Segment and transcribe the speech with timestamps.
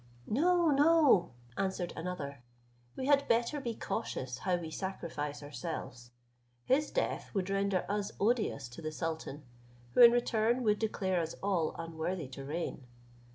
[0.25, 2.41] "No, no," answered another;
[2.95, 6.09] "we had better be cautious how we sacrifice ourselves.
[6.65, 9.43] His death would render us odious to the sultan,
[9.93, 12.87] who in return would declare us all unworthy to reign.